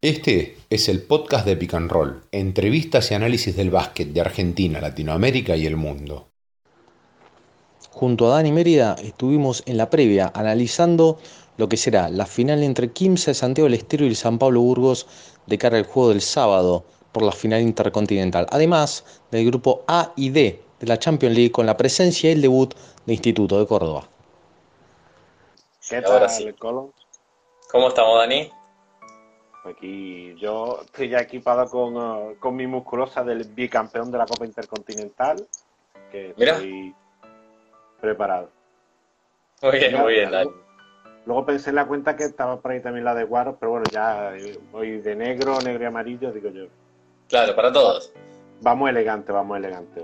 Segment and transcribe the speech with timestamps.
[0.00, 4.80] Este es el podcast de Pick and Roll, entrevistas y análisis del básquet de Argentina,
[4.80, 6.28] Latinoamérica y el mundo.
[7.90, 11.18] Junto a Dani Mérida estuvimos en la previa analizando
[11.56, 14.60] lo que será la final entre Quimsa de Santiago del Estero y el San Pablo
[14.60, 15.08] Burgos
[15.48, 20.30] de cara al juego del sábado por la final intercontinental, además del grupo A y
[20.30, 22.72] D de la Champions League con la presencia y el debut
[23.04, 24.08] de Instituto de Córdoba.
[25.90, 26.54] ¿Qué tal, sí.
[26.56, 28.57] ¿Cómo estamos, Dani?
[29.68, 34.44] Aquí yo estoy ya equipado con, uh, con, mi musculosa del bicampeón de la Copa
[34.44, 35.46] Intercontinental,
[36.10, 36.94] que estoy
[38.00, 38.50] preparado.
[39.62, 40.50] Muy bien, muy bien, Dani.
[41.26, 43.84] Luego pensé en la cuenta que estaba por ahí también la de Guaros, pero bueno,
[43.92, 46.66] ya eh, voy de negro, negro y amarillo, digo yo.
[47.28, 48.12] Claro, para todos.
[48.62, 50.02] Vamos elegante, vamos elegante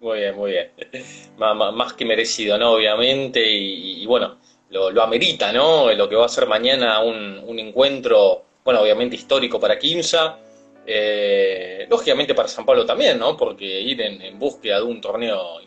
[0.00, 0.70] Muy bien, muy bien.
[1.38, 2.72] más, que merecido, ¿no?
[2.72, 4.36] Obviamente, y, bueno,
[4.72, 5.92] lo, amerita, ¿no?
[5.92, 10.38] Lo que va a ser mañana un, encuentro, bueno, obviamente histórico para Quimsa,
[10.86, 13.36] eh, lógicamente para San Pablo también, ¿no?
[13.36, 15.60] Porque ir en, búsqueda de un torneo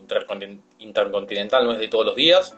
[0.79, 2.55] intercontinental no es de todos los días.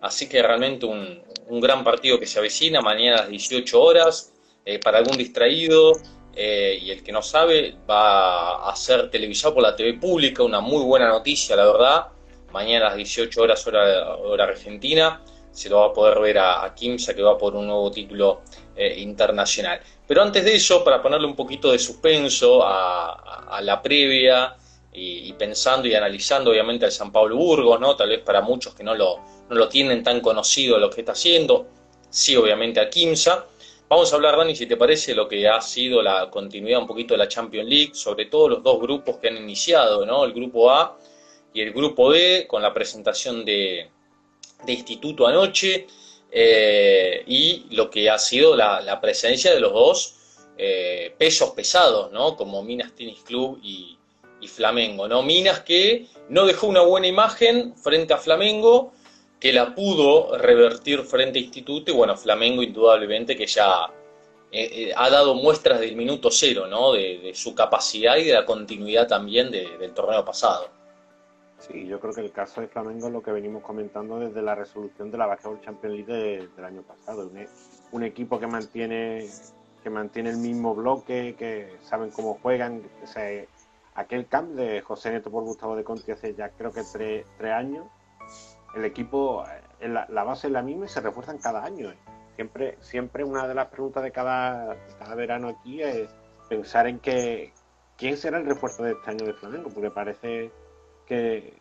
[0.00, 1.20] Así que realmente un,
[1.60, 4.28] gran partido que se avecina mañana a las 18 horas.
[4.64, 5.92] Eh, para algún distraído
[6.36, 10.44] eh, y el que no sabe, va a ser televisado por la TV pública.
[10.44, 12.06] Una muy buena noticia, la verdad.
[12.52, 15.20] Mañana a las 18 horas, hora, hora argentina.
[15.52, 18.40] Se lo va a poder ver a, Kimsa, que va por un nuevo título
[18.74, 19.80] eh, internacional.
[20.06, 24.56] Pero antes de eso, para ponerle un poquito de suspenso a, la previa
[24.92, 27.94] y, pensando y analizando obviamente al San Pablo Burgos, ¿no?
[27.94, 31.12] Tal vez para muchos que no lo, no lo tienen tan conocido lo que está
[31.12, 31.66] haciendo,
[32.10, 33.46] sí obviamente a Kimsa.
[33.88, 37.12] Vamos a hablar, Dani, si te parece, lo que ha sido la continuidad un poquito
[37.12, 40.24] de la Champions League, sobre todo los dos grupos que han iniciado, ¿no?
[40.24, 40.96] El grupo A
[41.52, 43.90] y el grupo D, con la presentación de,
[44.66, 45.86] Instituto anoche,
[46.30, 50.14] eh, y lo que ha sido la, presencia de los dos
[50.56, 52.36] eh, pesos pesados, ¿no?
[52.36, 53.98] Como Minas Tennis Club y,
[54.40, 55.22] y Flamengo, ¿no?
[55.22, 58.92] Minas que no dejó una buena imagen frente a Flamengo,
[59.40, 63.90] que la pudo revertir frente a Instituto y bueno, Flamengo indudablemente que ya
[64.52, 66.92] eh, eh, ha dado muestras del minuto cero, ¿no?
[66.92, 70.68] De, su capacidad y de la continuidad también del torneo pasado.
[71.62, 74.56] Sí, yo creo que el caso de Flamengo es lo que venimos comentando desde la
[74.56, 77.28] resolución de la Basketball Champions League del año pasado.
[77.28, 77.46] Un,
[77.92, 79.28] un, equipo que mantiene
[79.82, 82.82] que mantiene el mismo bloque, que saben cómo juegan.
[83.94, 87.52] aquel camp de José Neto por Gustavo de Conti hace ya creo que tres, tres
[87.52, 87.86] años
[88.74, 89.44] el equipo,
[89.80, 91.90] eh, la, base es la misma y se refuerzan cada año.
[91.90, 91.98] Eh.
[92.36, 96.08] Siempre, siempre una de las preguntas de cada, cada verano aquí es
[96.48, 97.52] pensar en que
[97.98, 100.50] quién será el refuerzo de este año de Flamengo, porque parece
[101.06, 101.60] que,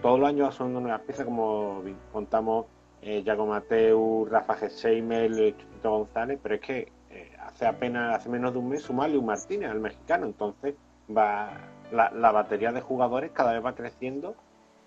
[0.00, 1.82] todos los años son nuevas piezas, como
[2.12, 2.66] contamos
[3.02, 8.58] eh, Mateu, Rafa Gesheimer, Chutito González, pero es que eh, hace apenas, hace menos de
[8.60, 10.76] un mes sumarle un Martínez al mexicano, entonces
[11.14, 11.50] va
[11.90, 14.34] la, la batería de jugadores cada vez va creciendo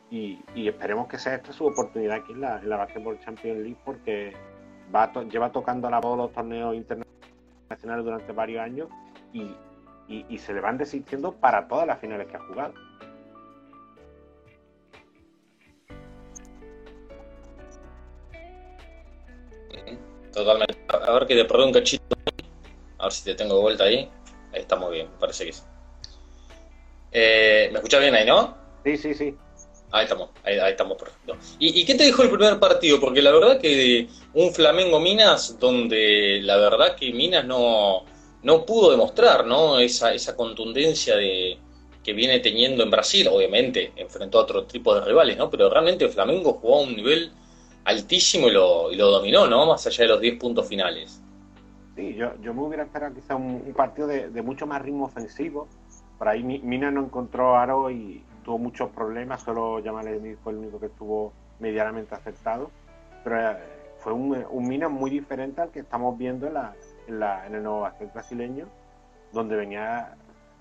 [0.09, 3.77] y, esperemos que sea esta su oportunidad aquí en la, en la Basketball Champions League
[3.83, 4.33] porque
[4.93, 8.89] va lleva tocando la voz los torneos internacionales durante varios años
[9.33, 9.55] y,
[10.07, 12.73] y, se le van desistiendo para todas las finales que ha jugado.
[20.35, 20.75] Totalmente.
[20.89, 22.15] A ver que te perdí un cachito.
[22.99, 24.09] A ver si te tengo de vuelta ahí.
[24.53, 25.61] Ahí está muy bien, parece que sí.
[27.11, 28.57] Eh, ¿Me escuchas bien ahí, no?
[28.83, 29.33] Sí, sí, sí.
[29.91, 31.37] Ahí estamos, ahí, estamos perfecto.
[31.57, 32.99] ¿Y, qué te dejó el primer partido?
[32.99, 38.03] Porque la verdad que un Flamengo Minas, donde la verdad que Minas no,
[38.43, 39.79] no pudo demostrar ¿no?
[39.79, 41.57] Esa, esa contundencia de,
[42.03, 45.49] que viene teniendo en Brasil, obviamente, enfrentó a otro tipo de rivales, ¿no?
[45.49, 47.31] Pero realmente Flamengo jugó a un nivel
[47.85, 49.65] altísimo y lo, y lo dominó, ¿no?
[49.65, 51.21] Más allá de los 10 puntos finales.
[51.95, 55.67] Sí, yo, yo me hubiera esperado quizá un, partido de, mucho más ritmo ofensivo.
[56.17, 60.79] Por ahí Minas no encontró aro y, tuvo muchos problemas, solo Yamal fue el único
[60.79, 62.69] que estuvo medianamente aceptado,
[63.23, 63.57] pero eh,
[63.97, 66.75] fue un, un Mina muy diferente al que estamos viendo en, la,
[67.07, 68.67] en, el nuevo basket brasileño,
[69.33, 70.15] donde venía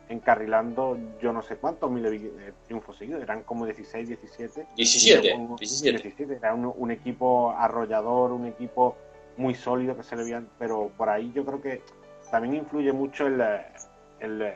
[0.08, 4.66] encarrilando yo no sé cuántos miles de triunfos seguidos, eran como 16, 17.
[5.58, 6.36] 17, 17.
[6.36, 8.96] Era un, equipo arrollador, un equipo
[9.36, 11.82] muy sólido que se le veían, pero por ahí yo creo que
[12.30, 13.42] también influye mucho el,
[14.20, 14.54] el,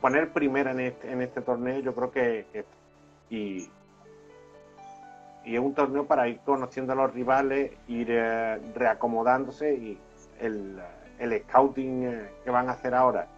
[0.00, 2.64] poner primera en este, en este torneo, yo creo que,
[3.30, 3.68] y,
[5.44, 9.98] y, es un torneo para ir conociendo a los rivales, ir eh, reacomodándose y
[10.40, 10.78] el,
[11.18, 13.28] el scouting eh, que van a hacer ahora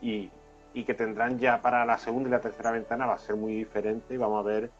[0.00, 0.30] y,
[0.74, 3.54] y, que tendrán ya para la segunda y la tercera ventana va a ser muy
[3.54, 4.70] diferente y vamos a ver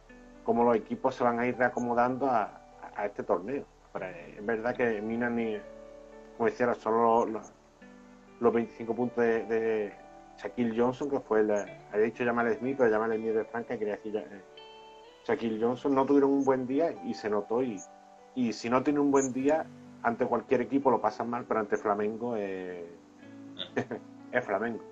[0.45, 2.61] cómo los equipos se van a ir reacomodando a,
[2.97, 3.65] a este torneo.
[4.37, 5.57] es verdad que Minas ni,
[6.37, 7.53] como decía, solo los,
[8.41, 9.93] los 25 puntos de,
[10.37, 13.97] Shaquille Johnson, que fue el, había dicho llamarle Smith, pero llamarle Smith de Franca, quería
[13.97, 14.43] decir eh,
[15.27, 17.61] Shaquille Johnson, no tuvieron un buen día y se notó.
[17.61, 17.81] Y,
[18.37, 19.67] y si no tiene un buen día,
[20.03, 22.85] ante cualquier equipo lo pasan mal, pero ante Flamengo es
[24.43, 24.85] Flamengo.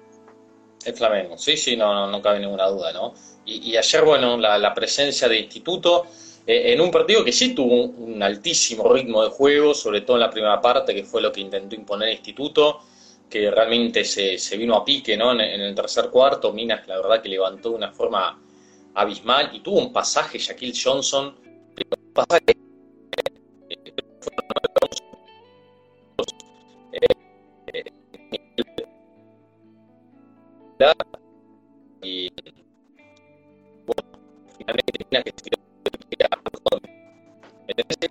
[0.86, 3.12] Es Flamengo, sí, sí, no, no, cabe ninguna duda, ¿no?
[3.44, 6.06] Y, ayer, bueno, la, presencia de Instituto
[6.46, 10.20] eh, en un partido que sí tuvo un, altísimo ritmo de juego, sobre todo en
[10.20, 12.82] la primera parte, que fue lo que intentó imponer Instituto,
[13.28, 15.32] que realmente se, se vino a pique, ¿no?
[15.32, 18.40] En, el tercer cuarto, Minas, la verdad, que levantó de una forma
[18.94, 22.56] abismal y tuvo un pasaje, Shaquille Johnson, un pasaje
[35.24, 35.56] Minas que se
[37.68, 38.08] en ese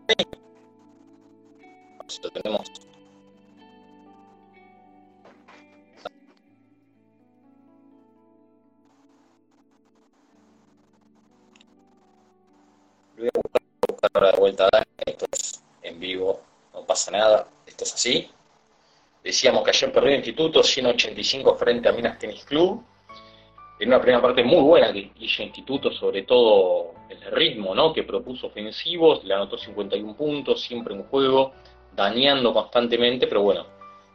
[13.18, 14.70] lo voy a buscar, buscar ahora de vuelta
[15.06, 16.42] esto es en vivo,
[16.74, 18.30] no pasa nada, esto es así.
[19.24, 22.84] Decíamos que ayer perdió el Instituto 185 frente a Minas Tennis Club.
[23.86, 27.94] En una primera parte muy buena que hizo Instituto, sobre todo el ritmo ¿no?
[27.94, 31.54] que propuso ofensivos, le anotó 51 puntos, siempre en juego,
[31.96, 33.68] dañando constantemente, pero bueno,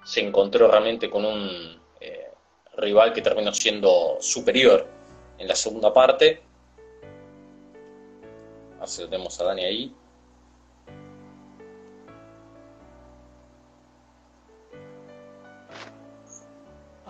[0.03, 2.33] se encontró realmente con un eh,
[2.79, 4.89] rival que terminó siendo superior
[5.39, 6.43] en la segunda parte.
[8.81, 9.95] Así a Dani ahí.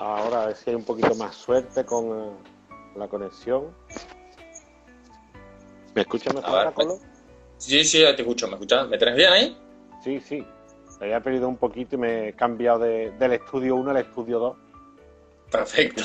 [0.00, 2.32] Ahora a ver si hay un poquito más suerte con eh,
[2.96, 3.66] la conexión.
[5.94, 7.00] ¿Me escuchas mejor, Carlos?
[7.58, 8.48] Sí, sí, te escucho.
[8.48, 8.88] ¿Me escuchas?
[8.88, 9.56] ¿Me traes bien ahí?
[10.02, 10.42] Sí, sí.
[10.98, 14.56] Me había perdido un poquito y me he cambiado del estudio 1 al estudio 2.
[15.50, 16.02] Perfecto,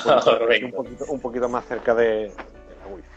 [0.66, 3.08] un poquito, Un poquito, más cerca de, la wifi.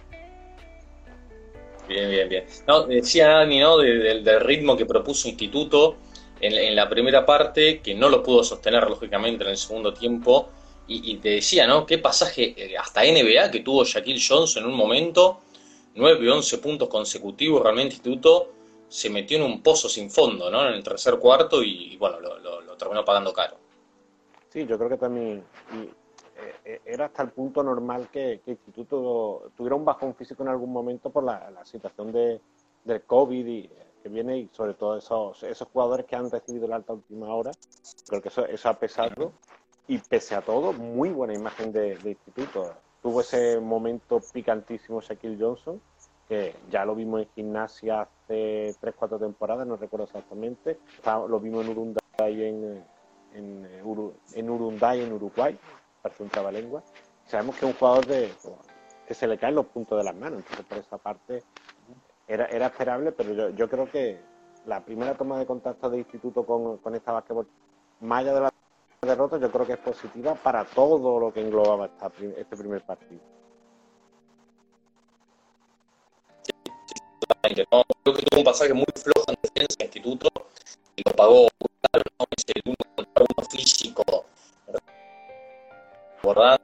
[1.89, 2.45] Bien, bien, bien.
[2.69, 3.79] No, decía Dani, ¿no?
[3.79, 5.97] del ritmo que propuso Instituto
[6.41, 10.51] en, en, la primera parte, que no lo pudo sostener, lógicamente, en el segundo tiempo,
[10.91, 11.85] y, te decía, ¿no?
[11.85, 15.41] Qué pasaje eh, hasta NBA que tuvo Shaquille Johnson en un momento,
[15.95, 18.53] 9 y 11 puntos consecutivos, realmente Instituto
[18.89, 20.67] se metió en un pozo sin fondo, ¿no?
[20.67, 23.57] En el tercer cuarto y, bueno, lo, terminó pagando caro.
[24.49, 25.45] Sí, yo creo que también
[25.75, 30.49] eh, eh, era hasta el punto normal que, que, Instituto tuviera un bajón físico en
[30.49, 32.41] algún momento por la, situación de,
[32.85, 33.71] del COVID y
[34.03, 37.51] que viene y sobre todo esos, esos jugadores que han recibido la alta última hora.
[38.07, 39.33] Creo que eso, eso ha pesado
[39.89, 42.75] y pese a todo, muy buena imagen de, instituto.
[43.03, 45.81] Tuvo ese momento picantísimo Shaquille Johnson,
[46.29, 50.79] que ya lo vimos en gimnasia hace 3-4 temporadas, no recuerdo exactamente.
[51.29, 52.85] Lo vimos en Urunday en,
[53.33, 53.67] en,
[54.35, 55.59] en Urunday, en Uruguay,
[56.03, 56.83] parece un trabalengua.
[57.25, 58.31] Sabemos que es un jugador de,
[59.07, 61.43] que se le caen los puntos de las manos, entonces por esa parte
[62.27, 64.21] era, era esperable, pero yo, yo creo que
[64.67, 67.49] la primera toma de contacto de instituto con, con esta basquetbol,
[68.01, 68.48] más allá de la
[69.09, 71.91] derrota yo creo que es positiva para todo lo que englobaba
[72.37, 73.21] este primer partido.
[77.41, 80.29] creo que tuvo un pasaje muy flojo en defensa instituto
[80.97, 81.49] y lo pagó
[81.91, 82.27] claro, ¿no?
[82.67, 84.05] uno contra uno físico.
[86.23, 86.61] ¿Verdad?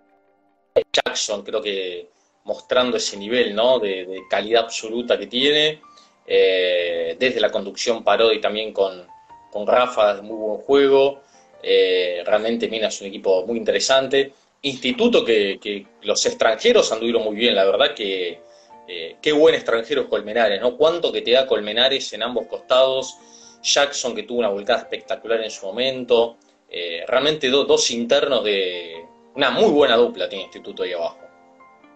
[0.93, 2.11] Jackson creo que
[2.45, 3.79] mostrando ese nivel ¿no?
[3.79, 5.81] de, calidad absoluta que tiene,
[6.27, 9.07] eh, desde la conducción paró y también con,
[9.51, 11.23] con Rafa, muy buen juego.
[11.67, 14.33] Eh, realmente Mina es un equipo muy interesante.
[14.63, 18.41] Instituto que, los extranjeros anduvieron muy bien, la verdad que
[18.87, 20.77] eh, qué buen extranjero es Colmenares, ¿no?
[20.77, 23.17] Cuánto que te da Colmenares en ambos costados.
[23.63, 26.37] Jackson que tuvo una volcada espectacular en su momento.
[26.69, 31.19] Eh, realmente dos internos de una muy buena dupla tiene Instituto ahí abajo.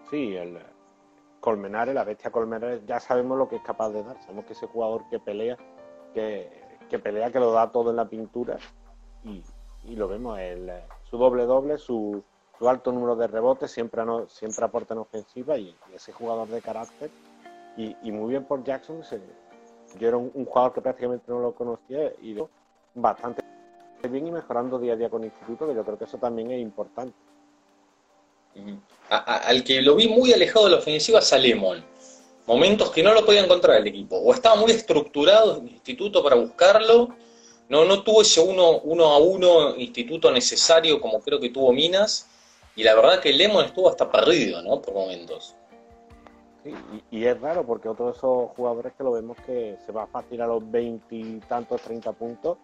[0.09, 0.57] Sí, el
[1.39, 4.19] Colmenares, la bestia Colmenares, ya sabemos lo que es capaz de dar.
[4.21, 5.57] Sabemos que ese jugador que pelea,
[6.15, 6.49] que,
[6.89, 8.57] que pelea, que lo da todo en la pintura
[9.23, 9.43] y,
[9.89, 10.71] y lo vemos, el,
[11.09, 12.23] su doble-doble, su,
[12.57, 16.61] su, alto número de rebotes, siempre, no, siempre aporta en ofensiva y, ese jugador de
[16.61, 17.09] carácter.
[17.75, 19.01] Y, y muy bien por Jackson,
[19.99, 22.37] yo era un, jugador que prácticamente no lo conocía y
[22.93, 23.41] bastante
[24.09, 26.51] bien y mejorando día a día con el instituto, que yo creo que eso también
[26.51, 27.15] es importante.
[29.09, 31.83] al que lo vi muy alejado de la ofensiva es a Lemon.
[32.45, 34.17] Momentos que no lo podía encontrar el equipo.
[34.17, 37.09] O estaba muy estructurado el instituto para buscarlo,
[37.69, 42.27] no, no tuvo ese uno, uno a uno instituto necesario como creo que tuvo Minas,
[42.75, 44.81] y la verdad que Lemon estuvo hasta perdido, ¿no?
[44.81, 45.55] Por momentos.
[46.63, 46.73] Sí,
[47.11, 50.41] y, es raro porque otro de esos jugadores que lo vemos que se va fácil
[50.41, 52.57] a los 20 y tantos, 30 puntos,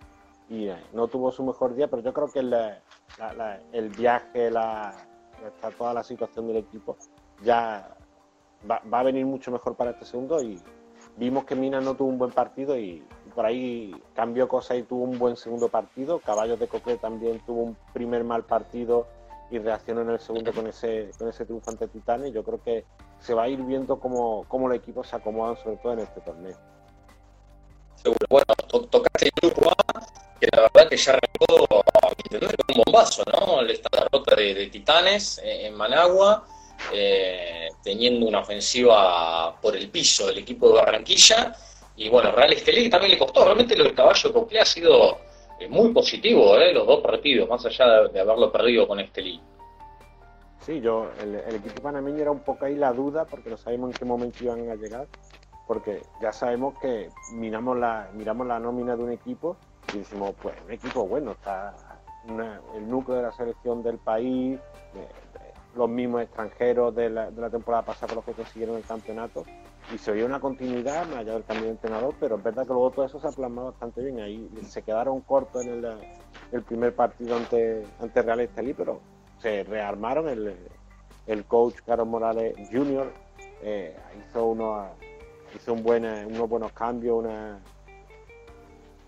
[0.49, 4.93] y eh, no tuvo su mejor día, pero yo creo que el viaje, la,
[5.77, 6.97] toda la situación del equipo
[7.43, 7.95] ya
[8.69, 10.59] va, a venir mucho mejor para este segundo y
[11.17, 13.03] vimos que Mina no tuvo un buen partido y,
[13.35, 16.19] por ahí cambió cosas y tuvo un buen segundo partido.
[16.19, 19.07] Caballos de Coque también tuvo un primer mal partido
[19.51, 22.33] y reaccionó en el segundo con ese, con ese triunfo ante Titanes.
[22.33, 22.85] Yo creo que
[23.19, 26.21] se va a ir viendo cómo, cómo los equipos se acomodan, sobre todo en este
[26.21, 26.57] torneo.
[27.95, 28.25] Seguro.
[28.29, 28.45] Bueno,
[28.89, 30.05] tocaste el grupo A,
[30.39, 31.83] que la verdad que ya arrancó
[32.23, 33.61] entender un bombazo, ¿no?
[33.61, 36.45] Esta derrota de, de Titanes en Managua,
[36.93, 41.55] eh, teniendo una ofensiva por el piso del equipo de Barranquilla.
[41.97, 43.45] Y bueno, Real Estelí también le costó.
[43.45, 45.17] Realmente lo del caballo Cocle ha sido
[45.59, 46.73] eh, muy positivo, ¿eh?
[46.73, 49.41] los dos partidos, más allá de, haberlo perdido con Estelí.
[50.59, 53.97] Sí, yo, el, equipo panameño era un poco ahí la duda, porque no sabemos en
[53.97, 55.07] qué momento iban a llegar,
[55.67, 59.57] porque ya sabemos que miramos la, miramos la nómina de un equipo
[59.93, 61.75] y decimos, pues un equipo bueno, está
[62.75, 64.59] el núcleo de la selección del país,
[65.75, 69.43] los mismos extranjeros de la, de la temporada pasada con los que consiguieron el campeonato,
[69.93, 72.73] y se oía una continuidad, más allá del cambio de entrenador, pero es verdad que
[72.73, 74.19] luego todo eso se ha plasmado bastante bien.
[74.19, 75.85] Ahí se quedaron cortos en
[76.51, 78.99] el, primer partido ante, ante Real Estelí, pero
[79.39, 80.27] se rearmaron.
[80.27, 80.55] El,
[81.27, 83.11] el coach Carlos Morales Jr.
[83.61, 84.87] Eh, hizo, uno,
[85.55, 87.59] hizo un buen, unos buenos cambios, una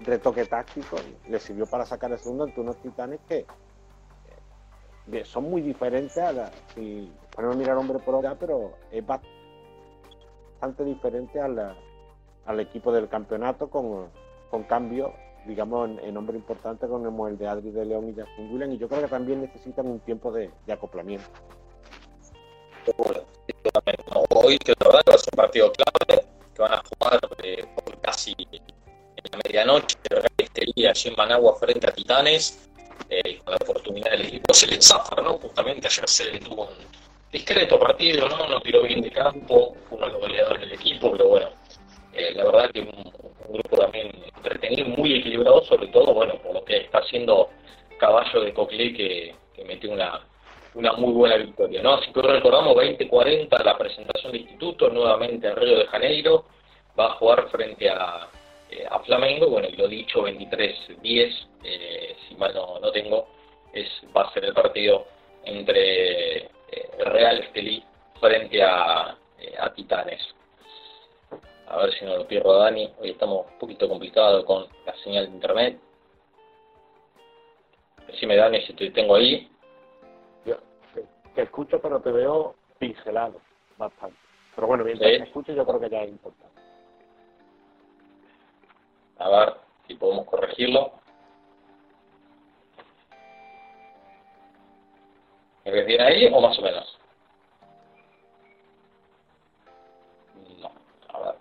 [0.01, 3.45] retoque táctico, y le sirvió para sacar el segundo ante unos titanes que
[5.11, 9.05] eh, son muy diferentes a la, si ponemos a mirar hombre por acá, pero es
[9.05, 9.36] bastante
[10.57, 14.09] bastante diferente al equipo del campeonato con,
[14.49, 15.13] con cambio,
[15.45, 18.87] digamos, en, nombre importante con el de Adri de León y Justin Williams, y yo
[18.87, 21.27] creo que también necesitan un tiempo de, acoplamiento.
[24.29, 27.99] Hoy que la verdad a ser un partido clave, que van a jugar eh, por
[28.01, 28.61] casi en
[29.31, 29.95] la medianoche,
[30.37, 32.67] este día allí en Managua frente a Titanes,
[33.09, 35.37] eh, con la oportunidad del equipo se les zafa, ¿no?
[35.37, 38.47] Justamente ayer se tuvo un discreto partido, ¿no?
[38.47, 41.49] No tiró bien de campo, fue uno de los goleadores del equipo, pero bueno,
[42.13, 46.65] eh, la verdad que un, grupo también entretenido, muy equilibrado, sobre todo, bueno, por lo
[46.65, 47.49] que está haciendo
[47.97, 50.21] Caballo de Cocle, que, metió una,
[50.75, 51.95] una muy buena victoria, ¿no?
[51.95, 56.45] Así que recordamos 20-40 la presentación de Instituto, nuevamente en Río de Janeiro,
[56.97, 58.27] va a jugar frente a,
[58.69, 63.27] eh, a Flamengo, bueno, y lo dicho, 23-10, eh, si mal no, no tengo,
[63.73, 65.05] es, va a ser el partido
[65.43, 66.49] entre
[66.99, 67.83] Real Estelí
[68.19, 70.21] frente a, eh, a, Titanes.
[71.67, 72.91] A ver si no lo pierdo a Dani.
[72.99, 75.79] Hoy estamos un poquito complicado con la señal de internet.
[78.07, 79.49] Decime Dani si te tengo ahí.
[80.45, 80.57] Yo
[81.35, 83.41] te, escucho pero te veo pincelado
[83.77, 84.17] bastante.
[84.55, 86.61] Pero bueno, mientras te escucho yo creo que ya es importante.
[89.19, 89.53] A ver
[89.87, 90.93] si podemos corregirlo.
[95.67, 96.97] ¿Me ves bien ahí o más o menos?
[100.61, 100.71] No,
[101.09, 101.35] a ver,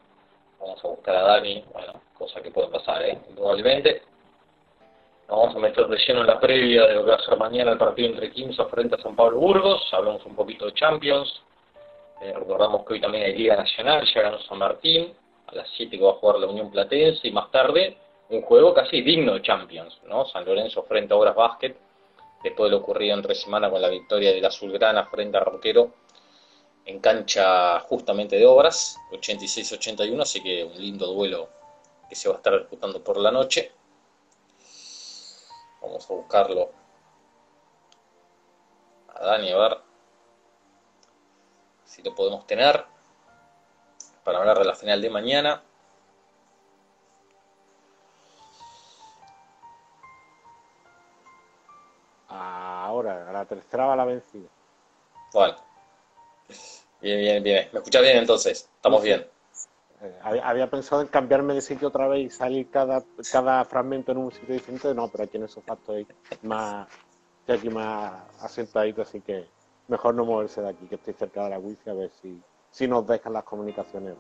[0.58, 3.20] vamos a buscar a Dani, bueno, cosa que puede pasar, ¿eh?
[3.28, 4.02] Indudablemente.
[5.28, 7.38] Nos vamos a meter de lleno en la previa de lo que va a ser
[7.38, 11.42] mañana el partido entre Quimsa frente a San Pablo Burgos, hablamos un poquito de Champions,
[12.20, 15.14] eh, recordamos que hoy también hay Liga Nacional, ya ganó San Martín,
[15.46, 17.96] a las 7 que va a jugar la Unión Platense y más tarde
[18.30, 20.26] un juego casi digno de Champions, ¿no?
[20.26, 21.76] San Lorenzo frente a Obras Básquet,
[22.42, 25.92] después de lo ocurrido en tres semanas con la victoria del Azulgrana frente a Roquero
[26.86, 31.48] en cancha justamente de obras, 86-81, así que un lindo duelo
[32.08, 33.72] que se va a estar disputando por la noche.
[35.82, 36.70] Vamos a buscarlo
[39.08, 39.78] a Dani a ver
[41.84, 42.84] si lo podemos tener
[44.22, 45.62] para hablar de la final de mañana.
[53.38, 54.48] La tercera va la vencida.
[55.32, 55.56] Bueno.
[57.00, 57.68] Bien, bien, bien.
[57.72, 58.68] ¿Me escuchas bien entonces?
[58.76, 59.26] Estamos bien.
[60.02, 64.18] Eh, había, pensado en cambiarme de sitio otra vez y salir cada, cada fragmento en
[64.18, 64.94] un sitio diferente.
[64.94, 66.06] No, pero aquí en esos estoy
[66.42, 66.88] más,
[67.40, 69.46] estoy aquí más asentadito, así que
[69.88, 72.40] mejor no moverse de aquí, que estoy cerca de la wifi, a ver si,
[72.70, 74.14] si nos dejan las comunicaciones.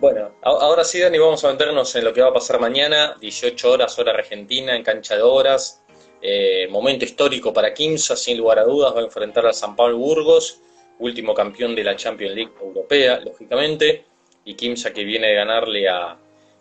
[0.00, 3.70] Bueno, ahora sí, Dani, vamos a meternos en lo que va a pasar mañana, 18
[3.70, 5.83] horas, hora argentina, en cancha de horas.
[6.26, 9.98] Eh, momento histórico para Kimsa, sin lugar a dudas, va a enfrentar a San Pablo
[9.98, 10.58] Burgos,
[11.00, 14.06] último campeón de la Champions League europea, lógicamente,
[14.46, 16.16] y Kimsa que viene de ganarle a,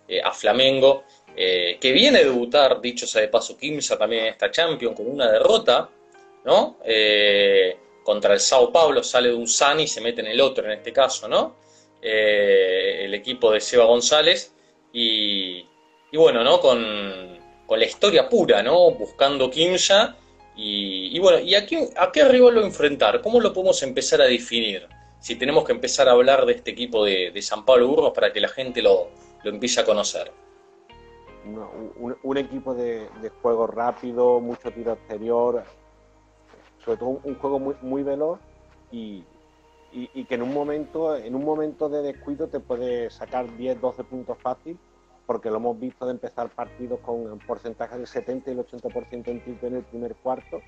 [0.05, 4.51] eh, Flamengo, eh, que viene a debutar, dicho sea de paso, Kimsa también en esta
[4.51, 5.89] Champions con una derrota,
[6.43, 6.79] ¿no?
[8.03, 10.71] contra el Sao Paulo, sale de un Sani y se mete en el otro en
[10.71, 11.55] este caso, ¿no?
[12.01, 14.53] el equipo de Seba González,
[14.91, 15.65] y,
[16.11, 16.59] y bueno, ¿no?
[16.59, 17.32] Con,
[17.73, 18.91] con la historia pura, ¿no?
[18.91, 20.15] Buscando Kimya.
[20.55, 23.19] Y, y, bueno, ¿y a qué, a qué rival lo enfrentar?
[23.19, 24.87] ¿Cómo lo podemos empezar a definir?
[25.19, 28.31] Si tenemos que empezar a hablar de este equipo de, de San Pablo Burgos para
[28.31, 29.07] que la gente lo,
[29.43, 30.31] lo empiece a conocer.
[31.45, 35.63] un, un, equipo de, de, juego rápido, mucho tiro exterior,
[36.85, 38.37] sobre todo un, juego muy, muy veloz
[38.91, 39.23] y,
[39.91, 43.81] y, y, que en un momento en un momento de descuido te puede sacar 10,
[43.81, 44.77] 12 puntos fácil
[45.25, 49.41] porque lo hemos visto de empezar partidos con porcentajes del 70 y el 80% en
[49.41, 50.61] triple en el primer cuarto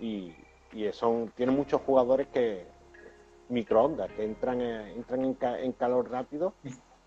[0.00, 0.34] y,
[0.72, 2.66] y son, tienen muchos jugadores que
[3.48, 6.54] microondas, que entran, entran en, en, calor rápido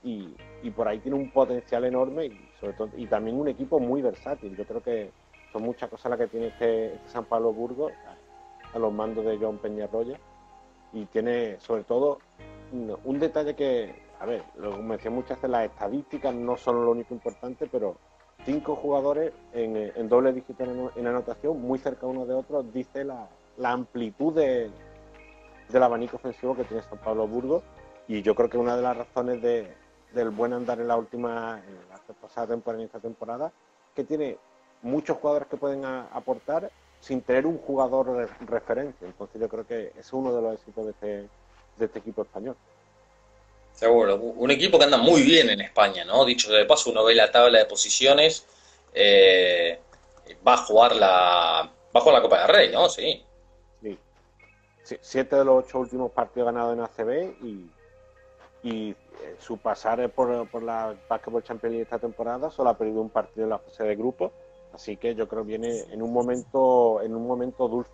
[0.04, 3.80] y, y, por ahí tiene un potencial enorme y sobre todo y también un equipo
[3.80, 4.56] muy versátil.
[4.56, 5.12] Yo creo que
[5.52, 7.92] son muchas cosas las que tiene este, este San Pablo Burgos
[8.74, 10.20] a, los mandos de John Peñarroya
[10.94, 12.20] y tiene sobre todo
[12.72, 17.14] un detalle que a ver, lo mencioné muchas veces, las estadísticas no son lo único
[17.14, 17.98] importante, pero
[18.46, 23.30] cinco jugadores en, doble dígito en, anotación, muy cerca uno de otro, dice la,
[23.64, 24.72] amplitud de,
[25.70, 27.64] del abanico ofensivo que tiene San Pablo Burgos.
[28.08, 29.76] Y yo creo que una de las razones de,
[30.14, 33.52] del buen andar en la última, en la pasada temporada y esta temporada,
[33.94, 34.38] que tiene
[34.82, 36.72] muchos jugadores que pueden aportar
[37.02, 39.08] sin tener un jugador de referencia.
[39.08, 41.08] Entonces yo creo que es uno de los éxitos de este,
[41.78, 42.56] de este equipo español.
[43.78, 46.26] Seguro, un equipo que anda muy bien en España, ¿no?
[46.26, 48.44] Dicho de paso, uno ve la tabla de posiciones,
[48.92, 49.80] eh,
[50.46, 52.90] va a jugar la va a jugar la Copa del Rey, ¿no?
[52.90, 53.24] Sí.
[53.84, 54.98] sí.
[55.00, 57.72] Siete de los ocho últimos partidos ganados en ACB y,
[58.64, 58.96] y
[59.38, 63.44] su pasar por, por la Basketball Champions League esta temporada solo ha perdido un partido
[63.44, 64.32] en la fase de grupo,
[64.74, 67.92] así que yo creo que viene en un momento en un momento dulce.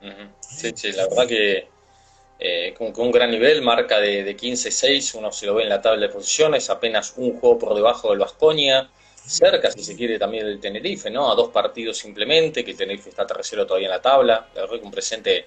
[0.00, 0.30] Uh -huh.
[0.38, 1.76] Sí, sí, la verdad que
[2.38, 5.68] eh, con, con, un gran nivel, marca de, de 15-6, uno se lo ve en
[5.68, 8.88] la tabla de posiciones, apenas un juego por debajo del Vasconia,
[9.28, 11.30] cerca, si se quiere, también del Tenerife, ¿no?
[11.30, 14.84] A dos partidos simplemente, que Tenerife está tercero todavía en la tabla, la verdad que
[14.84, 15.46] un presente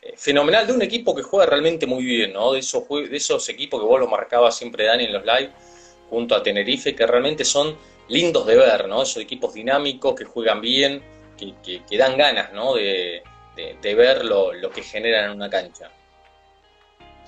[0.00, 2.52] eh, fenomenal de un equipo que juega realmente muy bien, ¿no?
[2.52, 5.50] De esos, de esos equipos que vos lo marcabas siempre, Dani, en los live,
[6.08, 7.76] junto a Tenerife, que realmente son
[8.08, 9.02] lindos de ver, ¿no?
[9.02, 11.02] Esos equipos dinámicos que juegan bien,
[11.36, 12.74] que, que, que dan ganas, ¿no?
[12.74, 13.22] De,
[13.56, 15.90] de, de ver lo, lo que generan en una cancha.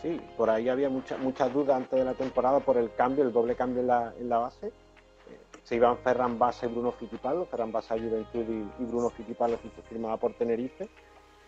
[0.02, 3.32] Sí, por ahí había muchas muchas dudas antes de la temporada por el cambio, el
[3.32, 4.68] doble cambio en la, en la base.
[4.68, 4.72] Eh,
[5.62, 8.44] se iban Ferran Basa y Bruno Fittipaldo, Ferran Basa Juventud
[8.78, 9.58] y, Bruno Fittipaldo
[9.88, 10.88] firmaba por Tenerife.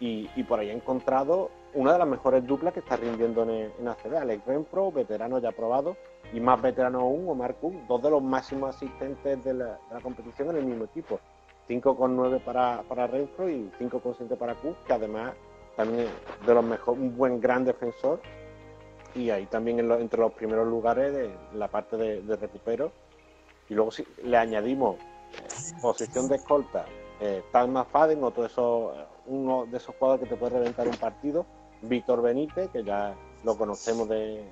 [0.01, 3.73] Y, y, por ahí he encontrado una de las mejores duplas que está rindiendo en,
[3.79, 4.17] en ACB.
[4.17, 5.97] Alex Renfro, veterano ya probado,
[6.33, 10.51] y más veterano aún, Omar Cook, dos de los máximos asistentes de la, la competición
[10.51, 11.21] en el mismo equipo.
[11.69, 15.35] 5,9 para, para Renfro y 5,7 para Cook, que además
[15.77, 16.09] también
[16.45, 18.21] de los mejores, un buen gran defensor
[19.15, 22.93] y ahí también entre los primeros lugares de la parte de, recupero.
[23.69, 24.97] Y luego si le añadimos
[25.81, 26.85] posición de escolta,
[27.21, 28.95] eh, Talma Faden, otro de esos,
[29.27, 31.47] uno de esos jugadores que te puede reventar un partido,
[31.83, 34.45] Víctor Benítez, que ya lo conocemos de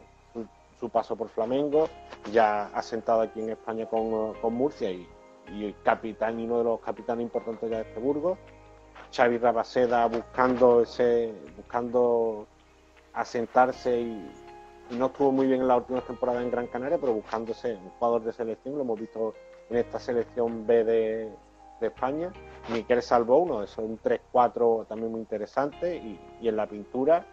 [0.78, 1.88] su, paso por Flamengo,
[2.32, 5.06] ya ha sentado aquí en España con, con Murcia y,
[5.48, 8.38] y capitán y uno de los capitanes importantes ya de este Burgos.
[9.14, 12.46] Xavi Rabaseda buscando ese, buscando
[13.12, 14.30] asentarse y
[14.90, 18.24] no estuvo muy bien en la última temporada en Gran Canaria, pero buscándose un jugador
[18.24, 19.34] de selección, lo hemos visto
[19.68, 21.32] en esta selección B de,
[21.80, 22.32] de España.
[22.72, 27.24] Miquel Salvó, uno de esos, un 3-4 también muy interesante, y, y, en la pintura,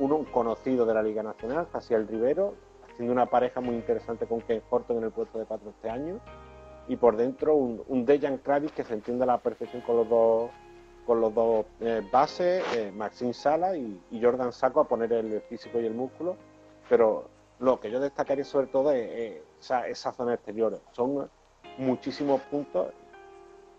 [0.00, 4.40] uno un conocido de la Liga Nacional, Jaciel Rivero, haciendo una pareja muy interesante con
[4.40, 6.18] Ken Horton en el puesto de 4 este año,
[6.88, 10.08] y por dentro un, un Dejan Kravis que se entiende a la perfección con los
[10.08, 10.50] dos
[11.06, 15.80] con los dos eh, bases, eh, Maxine Sala y Jordan Saco a poner el físico
[15.80, 16.36] y el músculo
[16.92, 17.24] pero
[17.58, 20.78] lo que yo destacaría sobre todo es, es esa, esa, zona exterior.
[20.90, 21.26] Son
[21.78, 22.88] muchísimos puntos.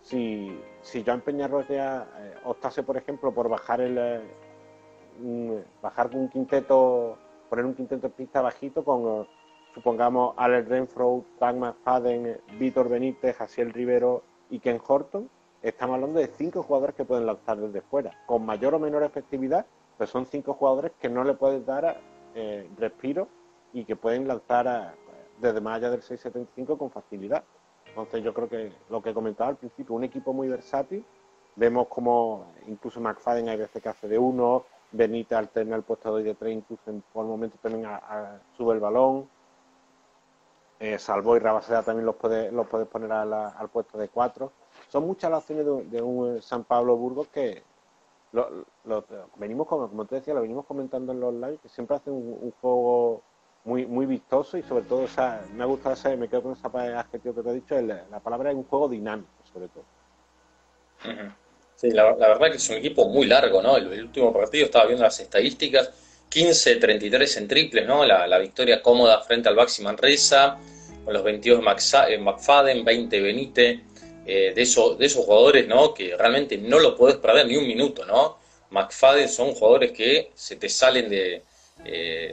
[0.02, 4.20] Si, si Joan Peñarroya eh, optase, por ejemplo, por bajar el eh,
[5.22, 5.64] un,
[6.12, 7.16] un quinteto,
[7.48, 9.28] poner un quinteto en pista bajito con, eh,
[9.74, 15.30] supongamos, Alex Renfro, Tag McFadden, Víctor Benítez, Jaciel Rivero y Ken Horton,
[15.62, 19.66] estamos hablando de cinco jugadores que pueden lanzar desde fuera, con mayor o menor efectividad,
[19.96, 21.96] pero son cinco jugadores que no le puedes dar a,
[22.34, 23.28] eh, respiro
[23.72, 24.94] y que pueden lanzar
[25.40, 27.44] desde más allá del 6.75 con facilidad.
[27.86, 31.04] Entonces yo creo que lo que comentaba al principio, un equipo muy versátil,
[31.56, 36.12] vemos como incluso McFadden hay veces que hace de uno, Benítez alterna el puesto de
[36.12, 39.28] 2 y de 3, incluso en, por momentos también a, sube el balón,
[40.80, 44.52] eh, Salvo y Rabaseda también los puede, los puede poner a al puesto de 4.
[44.88, 47.62] Son muchas las acciones de, de un San Pablo Burgos que,
[48.34, 51.96] lo, lo, venimos como, como te decía, lo venimos comentando en los live, que siempre
[51.96, 53.22] hace un, juego
[53.64, 56.68] muy, muy vistoso y sobre todo esa, me ha gustado ese, me quedo con esa
[56.98, 59.84] adjetivo que te he dicho, la palabra es un juego dinámico sobre todo.
[61.76, 63.76] Sí, la, verdad que es un equipo muy largo, ¿no?
[63.76, 65.92] El, último partido estaba viendo las estadísticas,
[66.30, 68.04] 15-33 en triples, ¿no?
[68.04, 70.58] La, victoria cómoda frente al Baxi Manresa,
[71.04, 71.60] con los 22
[72.08, 73.80] de McFadden, 20 Benítez,
[74.26, 75.92] eh, de, esos, de esos jugadores, ¿no?
[75.92, 78.38] Que realmente no lo puedes perder ni un minuto, ¿no?
[78.70, 81.42] McFadden son jugadores que se te salen de,
[81.84, 82.32] eh,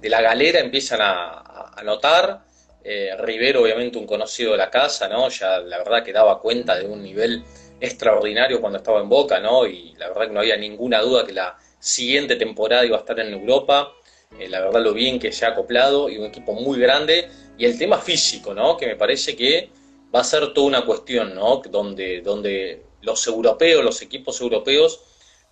[0.00, 2.42] de, la galera, empiezan a, anotar.
[2.82, 5.28] Eh, Rivero, obviamente, un conocido de la casa, ¿no?
[5.28, 7.44] Ya la verdad que daba cuenta de un nivel
[7.80, 9.66] extraordinario cuando estaba en Boca, ¿no?
[9.66, 13.20] Y la verdad que no había ninguna duda que la siguiente temporada iba a estar
[13.20, 13.92] en Europa.
[14.38, 17.28] La verdad lo bien que se ha acoplado y un equipo muy grande.
[17.58, 18.76] Y el tema físico, ¿no?
[18.76, 19.70] Que me parece que
[20.14, 21.62] va a ser toda una cuestión, ¿no?
[21.70, 25.00] Donde, donde los europeos, los equipos europeos,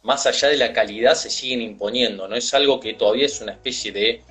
[0.03, 2.35] más allá de la calidad, se siguen imponiendo, ¿no?
[2.37, 4.23] Es algo que todavía es una especie de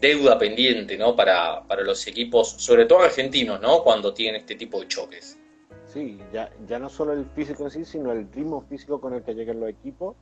[0.00, 1.14] deuda pendiente, ¿no?
[1.14, 3.82] Para, para los equipos, sobre todo argentinos, ¿no?
[3.82, 5.38] Cuando tienen este tipo de choques.
[5.86, 9.22] Sí, ya, ya no solo el físico en sí, sino el ritmo físico con el
[9.22, 10.16] que lleguen los equipos.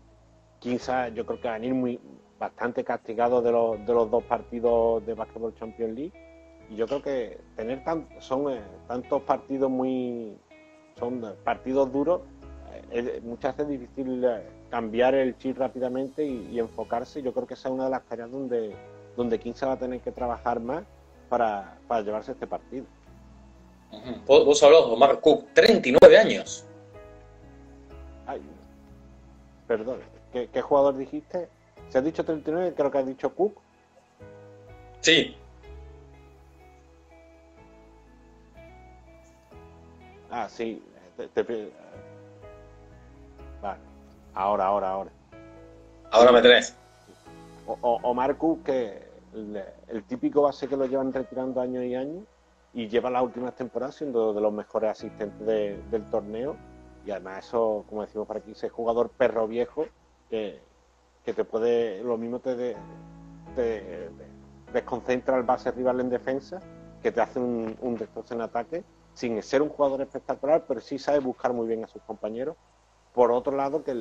[0.59, 1.99] Quizás yo creo que van a ir muy,
[2.41, 6.30] bastante castigados de los, de los dos partidos de Basketball Champions League.
[6.71, 10.37] Y yo creo que tener tan, son eh, tantos partidos muy.
[10.99, 12.23] son partidos duros,
[12.93, 17.23] eh, muchas veces es difícil eh, cambiar el chip rápidamente y, enfocarse.
[17.23, 18.75] Yo creo que esa es una de las tareas donde,
[19.17, 20.85] donde Quinza va a tener que trabajar más
[21.29, 22.87] para, para llevarse este partido.
[24.27, 26.65] Vos, de Omar Cook, 39 años.
[28.27, 28.41] Ay,
[29.67, 29.99] perdón,
[30.33, 31.49] ¿qué, jugador dijiste?
[31.89, 32.75] ¿Se has dicho 39?
[32.77, 33.59] Creo que has dicho Cook.
[35.01, 35.37] Sí.
[40.41, 40.83] Ah, sí.
[43.61, 43.79] Vale.
[44.33, 45.11] Ahora, ahora, ahora.
[46.11, 46.75] Ahora me tenés.
[47.67, 49.03] O, Omar Cook, que
[49.35, 52.25] el, el, típico base que lo llevan retirando años y años
[52.73, 56.57] y lleva las últimas temporadas siendo de los mejores asistentes del torneo.
[57.05, 59.87] Y además eso, como decimos por aquí, ese jugador perro viejo
[60.31, 60.59] que,
[61.23, 62.77] te puede, lo mismo te,
[64.73, 66.61] desconcentra al base rival en defensa,
[67.03, 68.85] que te hace un, un destrozo en ataque,
[69.21, 72.57] sin ser un jugador espectacular, pero sí sabe buscar muy bien a sus compañeros.
[73.13, 73.93] Por otro lado, que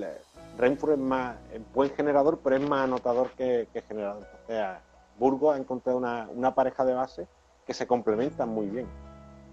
[0.58, 1.36] Renfrew es más
[1.73, 4.25] buen generador, pero es más anotador que, generador.
[4.43, 4.82] O sea,
[5.17, 7.27] Burgos ha encontrado una, una pareja de base
[7.65, 8.88] que se complementan muy bien.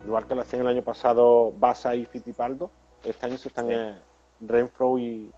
[0.05, 2.71] Igual que lo hacían el año pasado Basa y Fittipaldo,
[3.03, 3.99] este año se están eh,
[4.41, 5.33] Renfro y,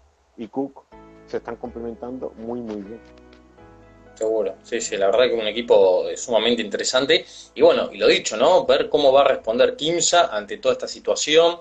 [0.51, 0.85] Cook
[1.27, 3.01] se están complementando muy muy bien.
[4.19, 7.25] Seguro, sí, sí, la verdad que un equipo sumamente interesante.
[7.55, 8.67] Y bueno, y lo dicho, ¿no?
[8.67, 11.59] Ver cómo va a responder Kimsa ante toda esta situación.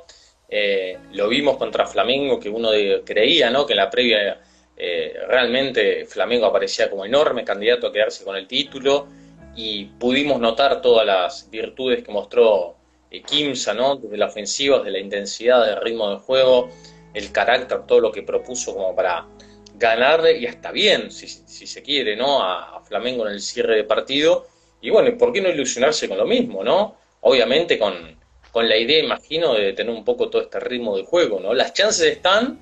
[0.49, 2.69] Eh, lo vimos contra Flamengo, que uno
[3.05, 3.67] creía, ¿no?
[3.67, 4.41] Que en la previa
[4.75, 9.05] eh, realmente Flamengo aparecía como enorme candidato a quedarse con el título
[9.55, 12.75] y pudimos notar todas las virtudes que mostró
[13.11, 13.97] eh, Kimsa, ¿no?
[13.97, 16.69] Desde la ofensiva, desde la intensidad, del ritmo del juego,
[17.13, 19.27] el carácter, todo lo que propuso como para
[19.77, 22.41] ganarle y hasta bien, si, se quiere, ¿no?
[22.41, 24.47] A, Flamengo en el cierre de partido.
[24.79, 26.95] Y bueno, ¿por qué no ilusionarse con lo mismo, ¿no?
[27.19, 28.17] Obviamente con,
[28.51, 31.53] con la idea, imagino, de tener un poco todo este ritmo de juego, ¿no?
[31.53, 32.61] Las chances están,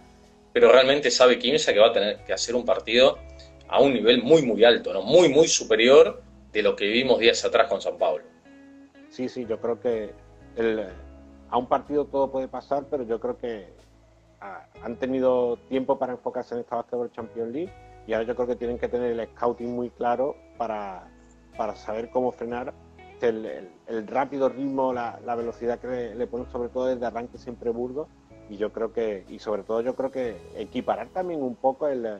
[0.51, 3.19] pero realmente sabe Kimsa que va a tener que hacer un partido
[3.67, 5.03] a un nivel muy, muy alto, ¿no?
[5.03, 8.23] Muy, muy superior de lo que vivimos días atrás con San Pablo.
[9.09, 10.09] Sí, sí, yo creo que
[11.49, 13.74] a un partido todo puede pasar, pero yo creo que
[14.39, 17.73] han tenido tiempo para enfocarse en esta Basketball Champions League
[18.07, 21.07] y ahora yo creo que tienen que tener el scouting muy claro para,
[21.57, 22.73] para saber cómo frenar
[23.21, 28.07] el, rápido ritmo, la, velocidad que le, ponen sobre todo desde arranque siempre Burgos
[28.49, 32.19] y yo creo que, y sobre todo yo creo que equiparar también un poco el,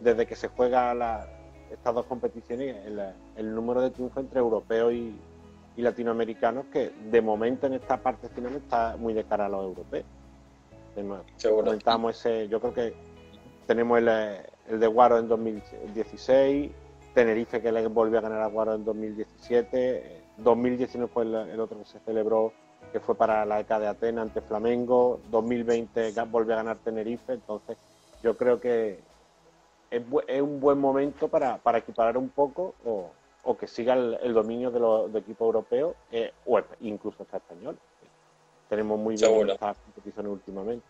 [0.00, 1.28] desde que se juega la,
[1.70, 3.00] estas dos competiciones, el,
[3.36, 5.18] el número de triunfos entre europeos y,
[5.76, 10.06] latinoamericanos, que de momento en esta parte final está muy de cara a los europeos.
[11.42, 12.94] Comentamos ese, yo creo que
[13.66, 16.70] tenemos el, el de Guaro en 2016,
[17.14, 21.84] Tenerife que le volvió a ganar a Guaro en 2017, 2019 fue el, otro que
[21.84, 22.52] se celebró,
[22.92, 27.76] que fue para la ECA de Atenas ante Flamengo, 2020 volvió a ganar Tenerife, entonces
[28.22, 29.00] yo creo que
[29.90, 33.10] es, un buen momento para, para equiparar un poco o,
[33.56, 37.78] que siga el, dominio de los equipos europeos eh, o incluso hasta español.
[38.68, 40.86] Tenemos muy bien estas competiciones últimamente.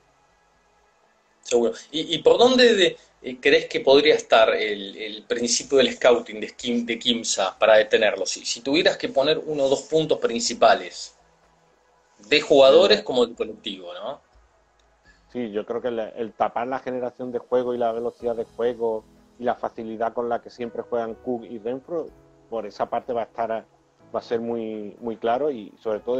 [1.42, 1.72] Seguro.
[1.90, 7.58] ¿Y, por dónde eh, crees que podría estar el, principio del scouting de, de Kimsa
[7.58, 8.26] para detenerlo?
[8.26, 11.18] Si, si tuvieras que poner uno o dos puntos principales,
[12.28, 14.20] de jugadores como de colectivo, ¿no?
[15.32, 19.04] Sí, yo creo que el, tapar la generación de juego y la velocidad de juego
[19.38, 22.08] y la facilidad con la que siempre juegan Cook y Renfro,
[22.50, 23.50] por esa parte va a estar
[24.14, 26.18] va a ser muy muy claro y sobre todo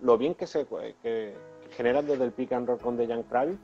[0.00, 1.34] lo bien que se que,
[1.76, 3.58] desde el pick and roll con Dejan Kravitz,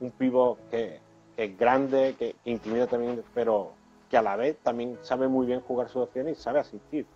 [0.00, 1.00] un pivo que,
[1.36, 3.72] es grande, que, intimida también, pero
[4.08, 7.06] que a la vez también sabe muy bien jugar sus opciones y sabe asistir.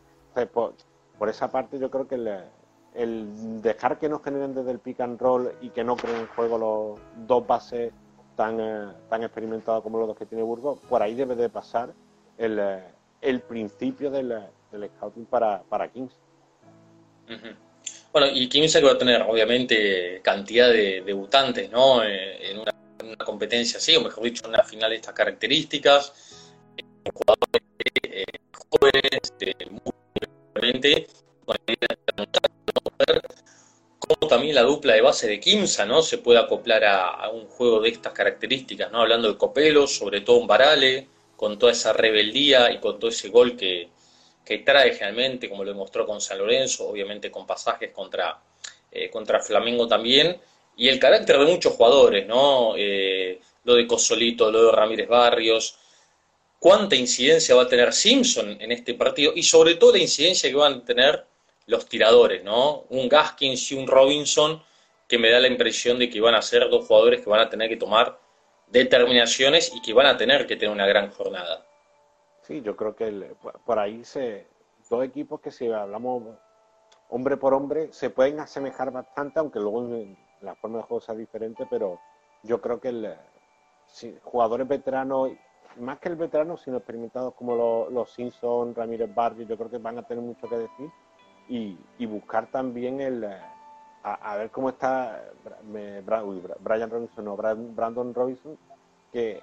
[0.53, 0.75] por,
[1.29, 2.15] esa parte yo creo que
[2.95, 6.27] el, dejar que nos generen desde el pick and roll y que no creen en
[6.29, 7.93] juego los dos bases
[8.37, 11.93] tan, eh, tan experimentados como los dos que tiene Burgos, por ahí debe de pasar
[12.39, 14.49] el, eh, principio del,
[14.97, 16.19] scouting para Kings.
[18.15, 22.05] Bueno, y Kings que va a tener obviamente cantidad de debutantes, ¿no?
[22.05, 22.73] Eh, en una,
[23.25, 26.13] competencia así, o mejor dicho, en una final de estas características,
[27.13, 27.63] jugadores
[28.71, 29.33] jóvenes,
[29.69, 29.93] muy
[33.99, 36.03] como también la dupla de base de Kimsa ¿no?
[36.03, 39.01] se puede acoplar a, un juego de estas características, ¿no?
[39.01, 43.29] hablando de Copelo, sobre todo un Varale, con toda esa rebeldía y con todo ese
[43.29, 43.89] gol que,
[44.45, 48.39] trae generalmente, como lo demostró con San Lorenzo, obviamente con pasajes contra,
[48.91, 50.39] eh, contra Flamengo también,
[50.77, 52.75] y el carácter de muchos jugadores, ¿no?
[52.77, 55.79] Eh, lo de Cosolito, lo de Ramírez Barrios,
[56.59, 60.57] cuánta incidencia va a tener Simpson en este partido y sobre todo la incidencia que
[60.57, 61.25] van a tener
[61.67, 62.85] los tiradores, ¿no?
[62.91, 64.63] Un Gaskins y un Robinson
[65.09, 67.49] que me da la impresión de que van a ser dos jugadores que van a
[67.49, 68.19] tener que tomar
[68.69, 71.67] determinaciones y que van a tener que tener una gran jornada.
[72.45, 74.47] Sí, yo creo que por ahí se
[74.91, 76.23] dos equipos que si hablamos
[77.09, 79.89] hombre por hombre se pueden asemejar bastante, aunque luego
[80.43, 81.99] la forma de juego sea diferente, pero
[82.43, 83.17] yo creo que el,
[84.23, 85.31] jugadores veteranos,
[85.79, 89.79] más que el veterano, sino experimentados como los, los Simpson, Ramírez Barrio, yo creo que
[89.79, 90.91] van a tener mucho que decir
[91.49, 93.27] y, buscar también el
[94.03, 98.59] a, ver cómo está Brian Robinson o Brandon Robinson
[99.11, 99.43] que,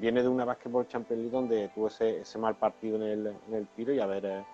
[0.00, 3.66] viene de una Basketball Champions League donde tuvo ese, mal partido en el, en el,
[3.68, 4.44] tiro y a ver eh,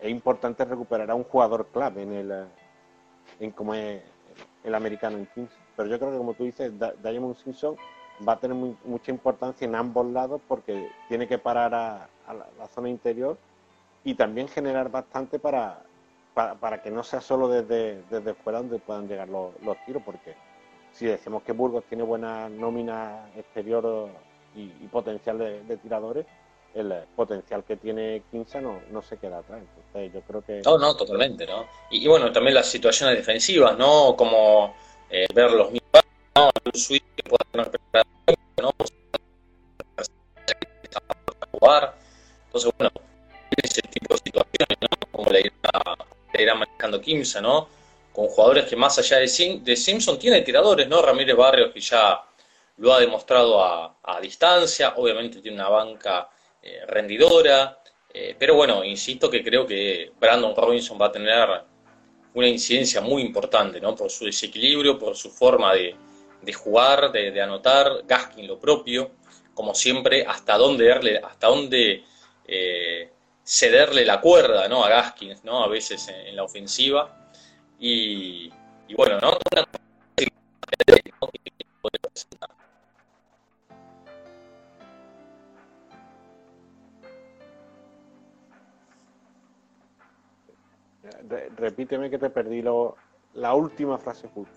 [0.00, 2.46] es importante recuperar a un jugador clave en el
[3.40, 4.02] en como es
[4.64, 6.72] el americano en Kings pero yo creo que como tú dices
[7.02, 7.76] Diamond Simpson
[8.26, 12.08] va a tener mucha importancia en ambos lados porque tiene que parar a,
[12.58, 13.38] la zona interior
[14.02, 15.82] y también generar bastante para,
[16.36, 19.54] para, que no sea solo desde, desde fuera donde puedan llegar los,
[19.86, 20.34] tiros, porque
[20.98, 24.08] si decimos que Burgos tiene buena nómina exterior
[24.54, 26.24] y, potencial de, tiradores,
[26.74, 29.62] el potencial que tiene Quinza no, no se queda atrás.
[29.94, 30.62] Yo creo que...
[30.64, 31.66] No, no, totalmente, ¿no?
[31.90, 34.16] Y, bueno, también las situaciones defensivas, ¿no?
[34.16, 34.74] Como
[35.10, 36.02] eh, ver los mismos,
[36.34, 36.50] ¿no?
[36.64, 38.04] Un switch que pueda
[38.62, 38.72] ¿no?
[41.52, 41.94] jugar.
[42.46, 42.90] Entonces, bueno,
[43.62, 44.88] ese tipo de situaciones, ¿no?
[45.12, 45.52] Como le
[46.38, 47.68] irá, manejando Kimsa, ¿no?
[48.16, 51.02] Con jugadores que más allá de, Simpson tiene tiradores, ¿no?
[51.02, 52.24] Ramírez Barrios que ya
[52.78, 56.30] lo ha demostrado a, distancia, obviamente tiene una banca
[56.62, 57.78] eh, rendidora,
[58.14, 61.46] eh, pero bueno, insisto que creo que Brandon Robinson va a tener
[62.32, 63.94] una incidencia muy importante, ¿no?
[63.94, 65.94] Por su desequilibrio, por su forma de,
[66.54, 69.10] jugar, de, anotar, Gaskin lo propio,
[69.52, 72.02] como siempre, hasta dónde darle, hasta dónde
[72.46, 73.10] eh,
[73.46, 74.84] cederle la cuerda ¿no?
[74.84, 75.62] a Gaskins, ¿no?
[75.62, 77.25] a veces en, la ofensiva.
[77.78, 78.50] Y,
[78.96, 79.38] bueno, ¿no?
[91.56, 92.96] Repíteme que te perdí lo,
[93.34, 94.54] la última frase justa.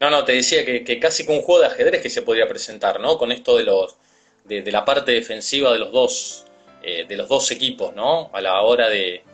[0.00, 3.00] No, no, te decía que, casi con un juego de ajedrez que se podría presentar,
[3.00, 3.18] ¿no?
[3.18, 3.96] Con esto de los
[4.44, 6.46] de la parte defensiva de los dos
[6.82, 8.30] eh, de los dos equipos, ¿no?
[8.32, 9.24] A la hora de,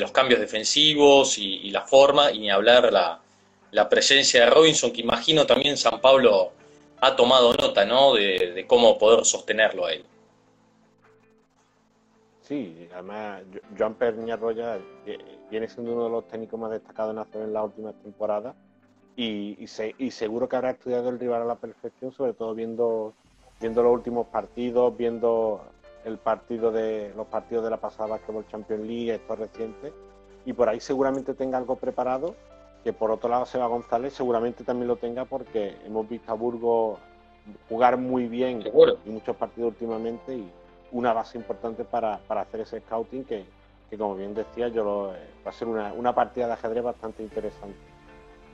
[0.00, 5.46] los cambios defensivos y, la forma, y ni hablar la, presencia de Robinson, que imagino
[5.46, 6.52] también San Pablo
[7.00, 8.14] ha tomado nota, ¿no?
[8.14, 10.04] De, cómo poder sostenerlo a él.
[12.42, 13.42] Sí, además
[13.78, 15.18] Joan Perñarroya eh,
[15.50, 18.54] viene siendo uno de los técnicos más destacados en las últimas temporadas
[19.16, 19.56] y,
[19.98, 23.14] y, seguro que habrá estudiado el rival a la perfección, sobre todo viendo,
[23.60, 25.62] viendo los últimos partidos, viendo
[26.04, 29.92] el partido de los partidos de la pasada Basketball Champions League, estos recientes,
[30.44, 32.34] y por ahí seguramente tenga algo preparado,
[32.82, 36.98] que por otro lado Seba González seguramente también lo tenga porque hemos visto a Burgos
[37.68, 38.62] jugar muy bien
[39.04, 40.50] y muchos partidos últimamente y
[40.92, 43.44] una base importante para, hacer ese scouting que,
[43.96, 47.76] como bien decía yo lo, va a ser una, partida de ajedrez bastante interesante.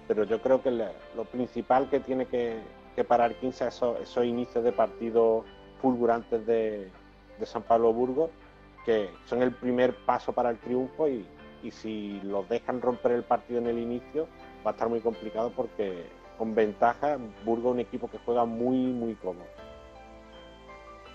[0.06, 2.60] Pero yo creo que lo principal que tiene que,
[3.06, 5.44] parar 15 es esos, esos inicios de partido
[5.80, 6.90] fulgurantes de,
[7.38, 8.30] de San Pablo Burgos,
[8.84, 11.26] que son el primer paso para el triunfo y,
[11.70, 14.28] si los dejan romper el partido en el inicio
[14.64, 16.06] va a estar muy complicado porque
[16.38, 19.44] con ventaja Burgos es un equipo que juega muy muy cómodo.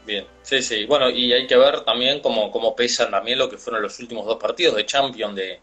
[0.06, 0.86] Bien, sí, sí.
[0.86, 4.26] Bueno, y hay que ver también cómo, cómo pesan también lo que fueron los últimos
[4.26, 5.60] dos partidos de Champions de,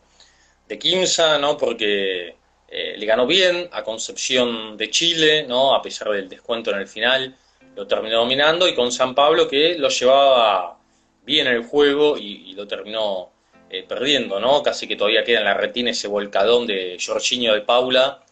[0.66, 1.58] de Quimsa, ¿no?
[1.58, 2.36] Porque
[2.68, 5.74] eh, le ganó bien a Concepción de Chile, ¿no?
[5.74, 7.36] A pesar del descuento en el final,
[7.76, 10.78] lo terminó dominando y con San Pablo que lo llevaba
[11.24, 13.30] bien en el juego y, lo terminó
[13.70, 14.62] eh, perdiendo, ¿no?
[14.62, 18.22] Casi que todavía queda en la retina ese volcadón de Jorginho de Paula.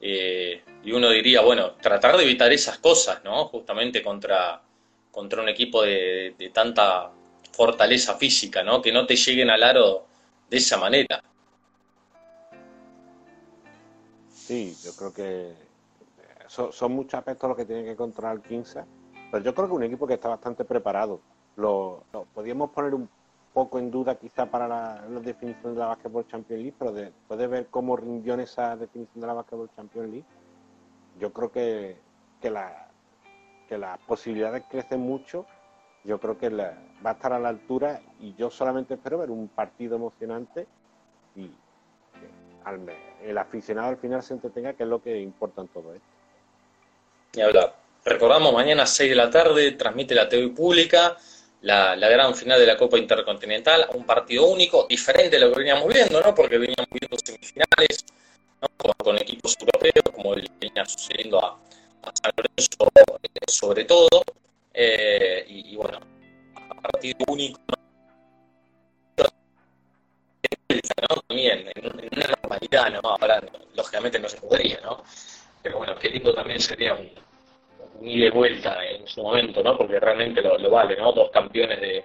[0.00, 3.46] Eh, y uno diría, bueno, tratar de evitar esas cosas, ¿no?
[3.46, 4.60] Justamente contra
[5.10, 7.10] contra un equipo de, tanta
[7.52, 8.80] fortaleza física, ¿no?
[8.80, 10.06] Que no te lleguen al aro
[10.48, 11.22] de esa manera.
[14.32, 15.52] Sí, yo creo que
[16.50, 18.84] son, muchos aspectos los que tiene que controlar el 15,
[19.30, 21.20] pero yo creo que un equipo que está bastante preparado.
[21.54, 22.02] Lo,
[22.34, 23.08] podríamos poner un
[23.52, 27.46] poco en duda quizá para la, definición de la Basketball Champions League, pero después de
[27.46, 30.26] ver cómo rindió en esa definición de la Basketball Champions League,
[31.20, 31.96] yo creo que,
[32.40, 32.88] que la,
[33.68, 35.46] que las posibilidades crecen mucho,
[36.02, 39.46] yo creo que va a estar a la altura y yo solamente espero ver un
[39.48, 40.66] partido emocionante
[41.36, 41.52] y
[43.22, 46.19] el aficionado al final se entretenga, que es lo que importa en todo esto.
[47.32, 47.74] Y hablar.
[48.04, 51.16] Recordamos, mañana a 6 de la tarde transmite la TV pública
[51.62, 55.92] la, gran final de la Copa Intercontinental, un partido único, diferente de lo que veníamos
[55.92, 56.34] viendo, ¿no?
[56.34, 58.04] Porque veníamos viendo semifinales
[58.76, 61.58] con, equipos europeos, como venía sucediendo a,
[62.02, 62.90] a San Lorenzo
[63.22, 64.22] eh, sobre todo,
[64.72, 65.98] eh, y, bueno,
[66.54, 67.60] a partir único,
[71.28, 73.00] También, en, una normalidad, ¿no?
[73.04, 73.42] Ahora,
[73.74, 75.02] lógicamente no se podría, ¿no?
[75.62, 77.10] Pero bueno, qué lindo también sería un,
[78.00, 79.76] un ida y vuelta en su momento, ¿no?
[79.76, 81.12] Porque realmente lo, vale, ¿no?
[81.12, 82.04] Dos campeones de,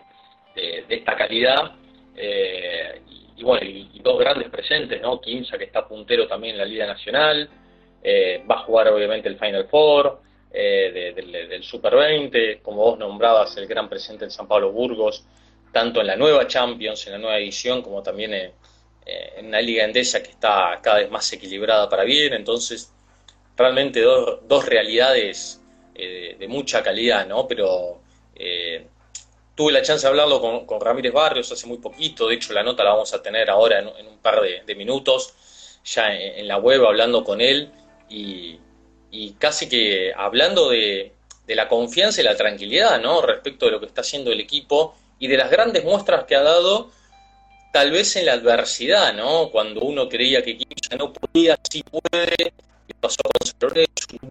[0.55, 1.73] de, esta calidad.
[2.15, 3.01] Eh,
[3.37, 5.19] y, bueno, y, dos grandes presentes, ¿no?
[5.19, 7.49] Quinza, que está puntero también en la Liga Nacional,
[8.03, 10.21] eh, va a jugar obviamente el Final Four
[10.57, 15.25] eh, del, Super 20, como vos nombrabas, el gran presente en San Pablo Burgos,
[15.73, 18.51] tanto en la nueva Champions, en la nueva edición, como también en,
[19.05, 22.33] eh, en una liga endesa que está cada vez más equilibrada para bien.
[22.33, 22.93] Entonces,
[23.57, 25.61] realmente dos realidades
[25.93, 27.47] de mucha calidad, ¿no?
[27.47, 28.01] Pero
[29.55, 32.83] tuve la chance de hablarlo con, Ramírez Barrios hace muy poquito, de hecho la nota
[32.83, 35.33] la vamos a tener ahora en, un par de, minutos,
[35.85, 37.71] ya en, la web hablando con él,
[38.09, 38.59] y,
[39.39, 41.13] casi que hablando de,
[41.47, 43.21] la confianza y la tranquilidad, ¿no?
[43.21, 46.41] Respecto de lo que está haciendo el equipo y de las grandes muestras que ha
[46.41, 46.89] dado,
[47.71, 49.51] tal vez en la adversidad, ¿no?
[49.51, 52.53] Cuando uno creía que ya no podía, sí puede,
[52.87, 53.87] y pasó con Cerrores,
[54.21, 54.29] un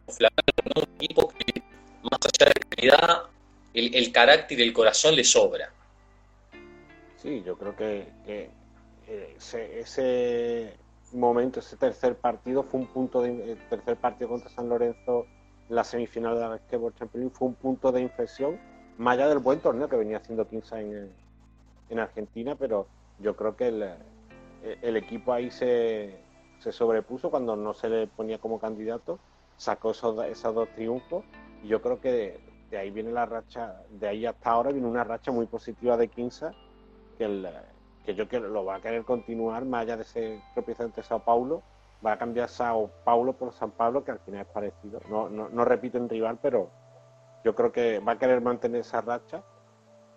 [0.77, 1.63] un equipo que
[2.03, 3.23] más allá de la calidad,
[3.73, 5.71] el, carácter y el corazón le sobra.
[7.17, 8.51] Sí, yo creo que, eh,
[9.39, 10.75] ese
[11.13, 15.27] momento, ese tercer partido fue un punto de el tercer partido contra San Lorenzo,
[15.69, 18.61] la semifinal de la Basketball Champions League, fue un punto de inflexión,
[18.99, 21.13] más allá del buen torneo que venía haciendo 15 en,
[21.89, 22.87] en Argentina, pero
[23.21, 23.95] yo creo que el,
[24.83, 26.24] el equipo ahí se,
[26.65, 29.19] se, sobrepuso cuando no se le ponía como candidato,
[29.57, 31.25] sacó esos, esos dos triunfos
[31.63, 35.05] y yo creo que de, ahí viene la racha, de ahí hasta ahora viene una
[35.05, 36.47] racha muy positiva de 15
[37.19, 37.51] que
[38.05, 41.21] que yo quiero, lo va a querer continuar más allá de ese tropiezo ante Sao
[41.21, 41.63] Paulo,
[42.05, 45.01] va a cambiar Sao Paulo por San Pablo, que al final es parecido.
[45.09, 46.69] No, no, no repito en rival, pero
[47.45, 49.43] yo creo que va a querer mantener esa racha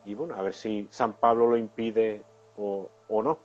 [0.03, 2.23] y bueno, a ver si San Pablo lo impide
[2.57, 3.37] o, no.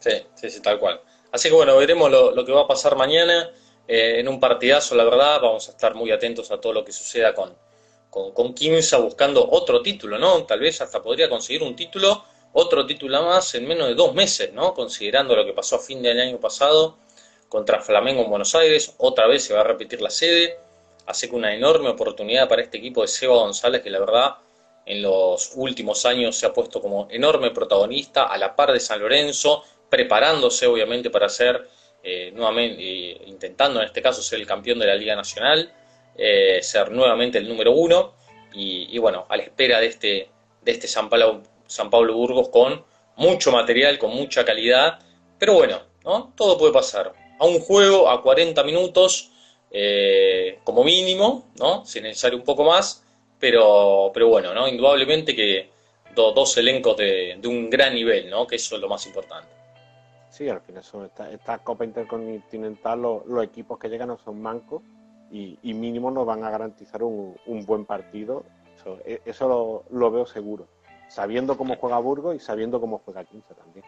[0.00, 1.00] Sí, sí, sí, tal cual.
[1.30, 3.50] Así que bueno, veremos lo, que va a pasar mañana
[3.86, 5.40] eh, en un partidazo, la verdad.
[5.40, 7.54] Vamos a estar muy atentos a todo lo que suceda con,
[8.10, 8.54] con, con
[9.02, 10.44] buscando otro título, ¿no?
[10.44, 14.52] Tal vez hasta podría conseguir un título, otro título más en menos de dos meses,
[14.52, 14.74] ¿no?
[14.74, 16.96] Considerando lo que pasó a fin del año pasado
[17.48, 20.58] contra Flamengo en Buenos Aires, otra vez se va a repetir la sede,
[21.06, 24.36] así que una enorme oportunidad para este equipo de Seba González, que la verdad
[24.86, 29.00] en los últimos años se ha puesto como enorme protagonista a la par de San
[29.00, 31.68] Lorenzo, preparándose obviamente para ser
[32.02, 35.70] eh, nuevamente, eh, intentando en este caso ser el campeón de la Liga Nacional
[36.16, 38.14] eh, ser nuevamente el número uno
[38.52, 40.28] y, bueno, a la espera de este,
[40.62, 42.84] de este San, Pablo, San Pablo Burgos con
[43.14, 44.98] mucho material, con mucha calidad,
[45.38, 46.32] pero bueno, ¿no?
[46.36, 47.12] todo puede pasar.
[47.38, 49.30] A un juego, a 40 minutos,
[50.64, 51.86] como mínimo, ¿no?
[51.86, 53.04] si es necesario un poco más,
[53.38, 54.66] pero, pero bueno, ¿no?
[54.66, 55.70] indudablemente que
[56.16, 58.48] dos elencos de, un gran nivel, ¿no?
[58.48, 59.59] que eso es lo más importante.
[60.30, 64.82] Sí, al final son esta, Copa Intercontinental, los equipos que llegan no son mancos,
[65.30, 68.44] y, mínimo nos van a garantizar un, buen partido.
[68.76, 69.20] Eso, e,
[69.90, 70.68] lo, veo seguro.
[71.08, 73.84] Sabiendo cómo juega Burgos y sabiendo cómo juega Quince también.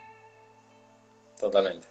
[1.41, 1.87] Totalmente.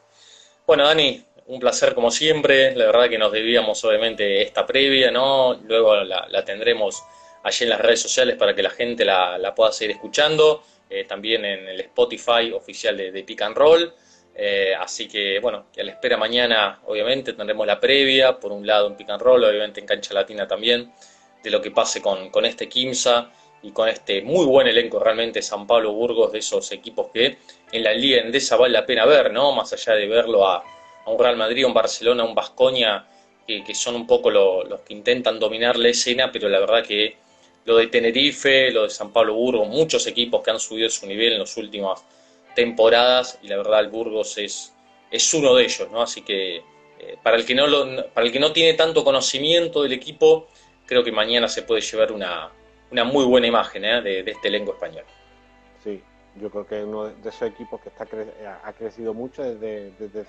[0.68, 2.76] Bueno, Dani, un placer como siempre.
[2.76, 5.56] La verdad que nos debíamos obviamente esta previa, ¿no?
[5.56, 7.04] Luego la, tendremos
[7.43, 10.64] allí en las redes sociales para que la gente la, pueda seguir escuchando.
[10.89, 13.93] Eh, también en el Spotify oficial de, de Pick and Roll.
[14.36, 18.65] Eh, así que, bueno, que a la espera mañana, obviamente, tendremos la previa, por un
[18.65, 20.91] lado en Pick and Roll, obviamente en Cancha Latina también,
[21.43, 23.32] de lo que pase con, con este Kimsa
[23.63, 27.38] y con este muy buen elenco realmente San Pablo Burgos, de esos equipos que
[27.71, 29.51] en la Liga Endesa vale la pena ver, ¿no?
[29.51, 30.63] Más allá de verlo a,
[31.05, 33.05] un Real Madrid, a un Barcelona, a un Bascoña,
[33.45, 37.17] que, que, son un poco los que intentan dominar la escena, pero la verdad que
[37.65, 41.34] lo de Tenerife, lo de San Pablo Burgos, muchos equipos que han subido su nivel
[41.34, 42.01] en los últimos
[42.56, 44.74] temporadas y la verdad el Burgos es,
[45.10, 46.02] es uno de ellos, ¿no?
[46.02, 46.58] Así que
[46.99, 47.66] eh, para, el que no
[48.14, 50.47] para el que no tiene tanto conocimiento del equipo,
[50.86, 52.52] creo que mañana se puede llevar una,
[52.91, 54.02] una muy buena imagen ¿eh?
[54.02, 55.06] de, este elenco español.
[55.84, 56.02] Sí,
[56.39, 58.08] yo creo que es uno de esos equipos que está
[58.64, 60.26] ha crecido mucho desde, desde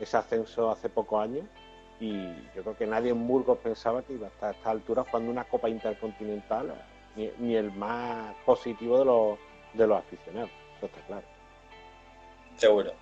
[0.00, 1.44] ese, ascenso hace pocos años
[2.00, 2.12] y
[2.54, 5.32] yo creo que nadie en Burgos pensaba que iba a estar a esta altura jugando
[5.32, 6.72] una Copa Intercontinental,
[7.16, 9.38] ni, ni el más positivo de los,
[9.74, 10.50] de los aficionados
[10.86, 11.26] está claro.
[12.56, 12.92] Seguro.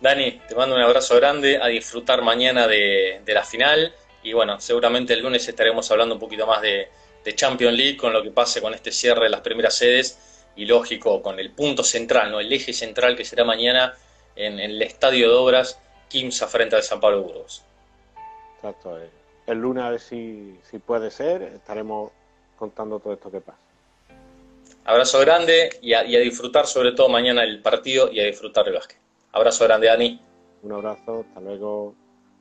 [0.00, 5.12] Dani, te mando un abrazo grande, a disfrutar mañana de, la final y bueno, seguramente
[5.14, 6.88] el lunes estaremos hablando un poquito más de,
[7.24, 10.18] de Champions League con lo que pase con este cierre de las primeras sedes
[10.56, 12.40] y lógico con el punto central, ¿no?
[12.40, 13.94] el eje central que será mañana
[14.36, 17.64] en, el estadio de obras Kimsa frente al San Pablo Burgos.
[18.56, 19.00] Exacto.
[19.00, 19.08] Eh.
[19.46, 22.12] El lunes a ver si, si puede ser, estaremos
[22.58, 23.58] contando todo esto que pasa.
[24.84, 28.98] Abrazo grande y a, disfrutar sobre todo mañana el partido y a disfrutar el básquet.
[29.32, 30.20] Abrazo grande, Dani.
[30.62, 31.94] Un abrazo, hasta luego.